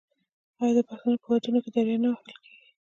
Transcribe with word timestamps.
آیا 0.61 0.73
د 0.77 0.79
پښتنو 0.89 1.15
په 1.21 1.27
ودونو 1.31 1.59
کې 1.63 1.69
دریا 1.75 1.97
نه 2.03 2.07
وهل 2.11 2.27
کیږي؟ 2.27 2.49